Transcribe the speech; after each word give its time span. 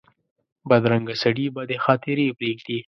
بدرنګه 0.69 1.15
سړي 1.23 1.45
بدې 1.55 1.77
خاطرې 1.85 2.27
پرېږدي 2.37 2.79